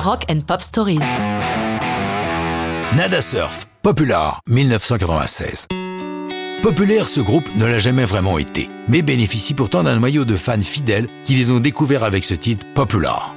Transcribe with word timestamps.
Rock 0.00 0.26
and 0.30 0.42
Pop 0.46 0.62
Stories. 0.62 1.00
Nada 2.96 3.20
Surf, 3.20 3.66
Popular, 3.82 4.40
1996. 4.46 5.66
Populaire, 6.62 7.08
ce 7.08 7.20
groupe 7.20 7.52
ne 7.56 7.66
l'a 7.66 7.78
jamais 7.78 8.04
vraiment 8.04 8.38
été, 8.38 8.68
mais 8.88 9.02
bénéficie 9.02 9.54
pourtant 9.54 9.82
d'un 9.82 9.98
noyau 9.98 10.24
de 10.24 10.36
fans 10.36 10.60
fidèles 10.60 11.08
qui 11.24 11.34
les 11.34 11.50
ont 11.50 11.58
découverts 11.58 12.04
avec 12.04 12.22
ce 12.22 12.34
titre 12.34 12.64
Popular. 12.74 13.34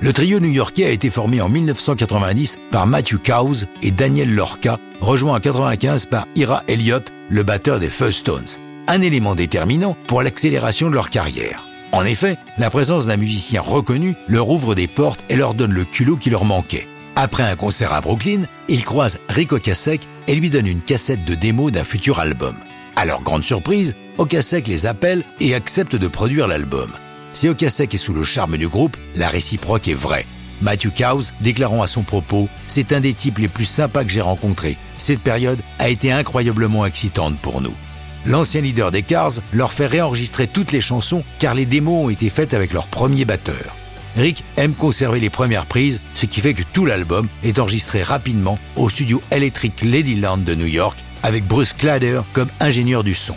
Le 0.00 0.12
trio 0.12 0.38
new-yorkais 0.38 0.84
a 0.84 0.90
été 0.90 1.10
formé 1.10 1.40
en 1.40 1.48
1990 1.48 2.58
par 2.70 2.86
Matthew 2.86 3.16
Cowes 3.24 3.64
et 3.82 3.90
Daniel 3.90 4.32
Lorca, 4.32 4.78
rejoint 5.00 5.32
en 5.32 5.40
1995 5.40 6.06
par 6.06 6.26
Ira 6.36 6.62
Elliott, 6.68 7.10
le 7.28 7.42
batteur 7.42 7.80
des 7.80 7.90
First 7.90 8.18
Stones, 8.20 8.62
un 8.86 9.00
élément 9.00 9.34
déterminant 9.34 9.96
pour 10.06 10.22
l'accélération 10.22 10.88
de 10.88 10.94
leur 10.94 11.10
carrière. 11.10 11.65
En 11.96 12.04
effet, 12.04 12.36
la 12.58 12.68
présence 12.68 13.06
d'un 13.06 13.16
musicien 13.16 13.62
reconnu 13.62 14.16
leur 14.28 14.50
ouvre 14.50 14.74
des 14.74 14.86
portes 14.86 15.24
et 15.30 15.34
leur 15.36 15.54
donne 15.54 15.72
le 15.72 15.86
culot 15.86 16.18
qui 16.18 16.28
leur 16.28 16.44
manquait. 16.44 16.86
Après 17.14 17.42
un 17.42 17.56
concert 17.56 17.94
à 17.94 18.02
Brooklyn, 18.02 18.42
ils 18.68 18.84
croisent 18.84 19.18
Rick 19.30 19.52
Ocasek 19.52 20.06
et 20.28 20.34
lui 20.34 20.50
donnent 20.50 20.66
une 20.66 20.82
cassette 20.82 21.24
de 21.24 21.34
démo 21.34 21.70
d'un 21.70 21.84
futur 21.84 22.20
album. 22.20 22.54
À 22.96 23.06
leur 23.06 23.22
grande 23.22 23.44
surprise, 23.44 23.94
Ocasek 24.18 24.68
les 24.68 24.84
appelle 24.84 25.24
et 25.40 25.54
accepte 25.54 25.96
de 25.96 26.06
produire 26.06 26.48
l'album. 26.48 26.90
Si 27.32 27.48
Ocasek 27.48 27.94
est 27.94 27.96
sous 27.96 28.12
le 28.12 28.24
charme 28.24 28.58
du 28.58 28.68
groupe, 28.68 28.98
la 29.14 29.28
réciproque 29.28 29.88
est 29.88 29.94
vraie. 29.94 30.26
Matthew 30.60 30.90
Cowes 30.94 31.32
déclarant 31.40 31.80
à 31.80 31.86
son 31.86 32.02
propos 32.02 32.50
C'est 32.66 32.92
un 32.92 33.00
des 33.00 33.14
types 33.14 33.38
les 33.38 33.48
plus 33.48 33.64
sympas 33.64 34.04
que 34.04 34.10
j'ai 34.10 34.20
rencontrés. 34.20 34.76
Cette 34.98 35.20
période 35.20 35.60
a 35.78 35.88
été 35.88 36.12
incroyablement 36.12 36.84
excitante 36.84 37.38
pour 37.38 37.62
nous. 37.62 37.74
L'ancien 38.26 38.60
leader 38.60 38.90
des 38.90 39.02
Cars 39.02 39.34
leur 39.52 39.72
fait 39.72 39.86
réenregistrer 39.86 40.48
toutes 40.48 40.72
les 40.72 40.80
chansons 40.80 41.22
car 41.38 41.54
les 41.54 41.64
démos 41.64 42.06
ont 42.06 42.10
été 42.10 42.28
faites 42.28 42.54
avec 42.54 42.72
leur 42.72 42.88
premier 42.88 43.24
batteur. 43.24 43.76
Rick 44.16 44.42
aime 44.56 44.74
conserver 44.74 45.20
les 45.20 45.30
premières 45.30 45.66
prises, 45.66 46.00
ce 46.14 46.26
qui 46.26 46.40
fait 46.40 46.54
que 46.54 46.64
tout 46.72 46.86
l'album 46.86 47.28
est 47.44 47.58
enregistré 47.60 48.02
rapidement 48.02 48.58
au 48.74 48.88
studio 48.88 49.20
Electric 49.30 49.82
Ladyland 49.82 50.38
de 50.38 50.54
New 50.54 50.66
York 50.66 50.98
avec 51.22 51.46
Bruce 51.46 51.72
Clader 51.72 52.22
comme 52.32 52.48
ingénieur 52.58 53.04
du 53.04 53.14
son. 53.14 53.36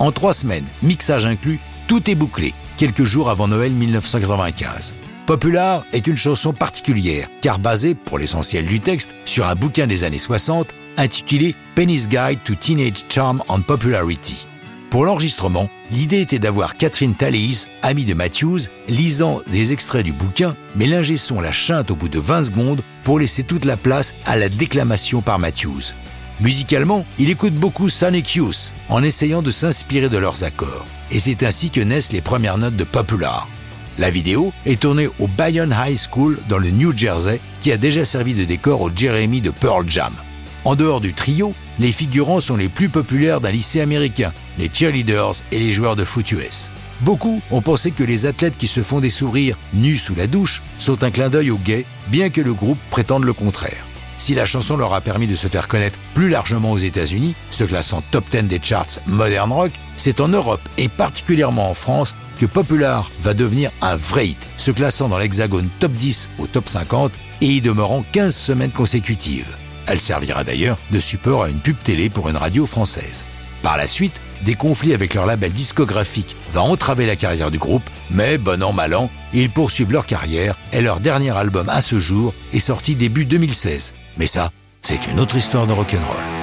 En 0.00 0.10
trois 0.10 0.34
semaines, 0.34 0.66
mixage 0.82 1.26
inclus, 1.26 1.60
tout 1.86 2.10
est 2.10 2.16
bouclé 2.16 2.54
quelques 2.76 3.04
jours 3.04 3.30
avant 3.30 3.46
Noël 3.46 3.70
1995. 3.70 4.94
Popular 5.26 5.84
est 5.92 6.06
une 6.06 6.16
chanson 6.16 6.52
particulière, 6.52 7.28
car 7.40 7.58
basée, 7.58 7.94
pour 7.94 8.18
l'essentiel 8.18 8.66
du 8.66 8.80
texte, 8.80 9.14
sur 9.24 9.46
un 9.46 9.54
bouquin 9.54 9.86
des 9.86 10.04
années 10.04 10.18
60 10.18 10.74
intitulé 10.96 11.54
Penny's 11.74 12.08
Guide 12.08 12.40
to 12.44 12.54
Teenage 12.54 13.04
Charm 13.08 13.42
and 13.48 13.62
Popularity. 13.62 14.46
Pour 14.90 15.04
l'enregistrement, 15.04 15.68
l'idée 15.90 16.20
était 16.20 16.38
d'avoir 16.38 16.76
Catherine 16.76 17.14
Tallis, 17.14 17.66
amie 17.82 18.04
de 18.04 18.14
Matthews, 18.14 18.60
lisant 18.88 19.40
des 19.50 19.72
extraits 19.72 20.04
du 20.04 20.12
bouquin, 20.12 20.56
mais 20.76 20.86
l'ingé 20.86 21.16
son 21.16 21.40
la 21.40 21.52
chante 21.52 21.90
au 21.90 21.96
bout 21.96 22.08
de 22.08 22.20
20 22.20 22.44
secondes 22.44 22.82
pour 23.02 23.18
laisser 23.18 23.42
toute 23.42 23.64
la 23.64 23.76
place 23.76 24.14
à 24.26 24.36
la 24.36 24.48
déclamation 24.48 25.20
par 25.20 25.38
Matthews. 25.38 25.94
Musicalement, 26.40 27.04
il 27.18 27.30
écoute 27.30 27.54
beaucoup 27.54 27.88
Sonic 27.88 28.34
Youth 28.34 28.72
en 28.88 29.02
essayant 29.02 29.42
de 29.42 29.50
s'inspirer 29.50 30.08
de 30.08 30.18
leurs 30.18 30.44
accords 30.44 30.86
et 31.10 31.20
c'est 31.20 31.44
ainsi 31.44 31.70
que 31.70 31.80
naissent 31.80 32.12
les 32.12 32.20
premières 32.20 32.58
notes 32.58 32.76
de 32.76 32.84
Popular. 32.84 33.46
La 33.98 34.10
vidéo 34.10 34.52
est 34.66 34.80
tournée 34.80 35.08
au 35.20 35.28
Bayonne 35.28 35.74
High 35.76 35.96
School 35.96 36.38
dans 36.48 36.58
le 36.58 36.70
New 36.70 36.96
Jersey, 36.96 37.40
qui 37.60 37.70
a 37.70 37.76
déjà 37.76 38.04
servi 38.04 38.34
de 38.34 38.44
décor 38.44 38.80
au 38.80 38.90
Jeremy 38.94 39.40
de 39.40 39.50
Pearl 39.50 39.88
Jam. 39.88 40.12
En 40.64 40.76
dehors 40.76 41.00
du 41.00 41.12
trio, 41.12 41.54
les 41.78 41.92
figurants 41.92 42.40
sont 42.40 42.56
les 42.56 42.68
plus 42.68 42.88
populaires 42.88 43.40
d'un 43.40 43.50
lycée 43.50 43.80
américain, 43.80 44.32
les 44.58 44.70
cheerleaders 44.72 45.42
et 45.52 45.58
les 45.58 45.72
joueurs 45.72 45.96
de 45.96 46.04
foot 46.04 46.32
US. 46.32 46.70
Beaucoup 47.00 47.42
ont 47.50 47.60
pensé 47.60 47.90
que 47.90 48.04
les 48.04 48.24
athlètes 48.24 48.56
qui 48.56 48.66
se 48.66 48.82
font 48.82 49.00
des 49.00 49.10
sourires 49.10 49.58
nus 49.74 49.98
sous 49.98 50.14
la 50.14 50.26
douche 50.26 50.62
sont 50.78 51.04
un 51.04 51.10
clin 51.10 51.28
d'œil 51.28 51.50
aux 51.50 51.58
gays, 51.58 51.84
bien 52.08 52.30
que 52.30 52.40
le 52.40 52.54
groupe 52.54 52.78
prétende 52.90 53.24
le 53.24 53.32
contraire. 53.32 53.84
Si 54.16 54.34
la 54.34 54.46
chanson 54.46 54.76
leur 54.76 54.94
a 54.94 55.00
permis 55.00 55.26
de 55.26 55.34
se 55.34 55.48
faire 55.48 55.68
connaître 55.68 55.98
plus 56.14 56.30
largement 56.30 56.72
aux 56.72 56.78
États-Unis, 56.78 57.34
se 57.50 57.64
classant 57.64 58.02
top 58.10 58.24
10 58.30 58.44
des 58.44 58.60
charts 58.62 59.00
modern 59.06 59.52
rock, 59.52 59.72
c'est 59.96 60.20
en 60.20 60.28
Europe 60.28 60.66
et 60.78 60.88
particulièrement 60.88 61.68
en 61.68 61.74
France 61.74 62.14
que 62.38 62.46
Popular 62.46 63.10
va 63.20 63.34
devenir 63.34 63.70
un 63.82 63.96
vrai 63.96 64.28
hit, 64.28 64.48
se 64.56 64.70
classant 64.70 65.08
dans 65.08 65.18
l'hexagone 65.18 65.68
top 65.78 65.92
10 65.92 66.30
au 66.38 66.46
top 66.46 66.68
50 66.68 67.12
et 67.42 67.46
y 67.46 67.60
demeurant 67.60 68.04
15 68.12 68.34
semaines 68.34 68.72
consécutives. 68.72 69.54
Elle 69.86 70.00
servira 70.00 70.44
d'ailleurs 70.44 70.78
de 70.90 71.00
support 71.00 71.44
à 71.44 71.48
une 71.48 71.58
pub 71.58 71.76
télé 71.82 72.08
pour 72.08 72.28
une 72.28 72.36
radio 72.36 72.66
française. 72.66 73.24
Par 73.62 73.76
la 73.76 73.86
suite, 73.86 74.20
des 74.42 74.54
conflits 74.54 74.92
avec 74.92 75.14
leur 75.14 75.26
label 75.26 75.52
discographique 75.52 76.36
va 76.52 76.62
entraver 76.62 77.06
la 77.06 77.16
carrière 77.16 77.50
du 77.50 77.58
groupe, 77.58 77.88
mais 78.10 78.36
bon 78.36 78.62
an 78.62 78.72
mal 78.72 78.94
an, 78.94 79.10
ils 79.32 79.50
poursuivent 79.50 79.92
leur 79.92 80.06
carrière 80.06 80.56
et 80.72 80.82
leur 80.82 81.00
dernier 81.00 81.36
album 81.36 81.68
à 81.68 81.80
ce 81.80 81.98
jour 81.98 82.34
est 82.52 82.58
sorti 82.58 82.94
début 82.94 83.24
2016. 83.24 83.94
Mais 84.18 84.26
ça, 84.26 84.50
c'est 84.82 85.06
une 85.06 85.20
autre 85.20 85.36
histoire 85.36 85.66
de 85.66 85.72
rock'n'roll. 85.72 86.33